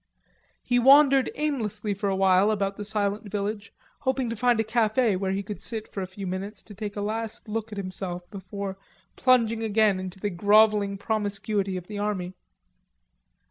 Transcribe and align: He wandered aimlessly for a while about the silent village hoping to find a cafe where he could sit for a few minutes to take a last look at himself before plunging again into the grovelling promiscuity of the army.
He 0.63 0.79
wandered 0.79 1.29
aimlessly 1.35 1.93
for 1.93 2.09
a 2.09 2.15
while 2.15 2.49
about 2.49 2.75
the 2.75 2.83
silent 2.83 3.29
village 3.29 3.71
hoping 3.99 4.31
to 4.31 4.35
find 4.35 4.59
a 4.59 4.63
cafe 4.63 5.15
where 5.15 5.31
he 5.31 5.43
could 5.43 5.61
sit 5.61 5.87
for 5.87 6.01
a 6.01 6.07
few 6.07 6.25
minutes 6.25 6.63
to 6.63 6.73
take 6.73 6.95
a 6.95 7.01
last 7.01 7.47
look 7.47 7.71
at 7.71 7.77
himself 7.77 8.27
before 8.31 8.79
plunging 9.15 9.61
again 9.61 9.99
into 9.99 10.19
the 10.19 10.31
grovelling 10.31 10.97
promiscuity 10.97 11.77
of 11.77 11.85
the 11.85 11.99
army. 11.99 12.33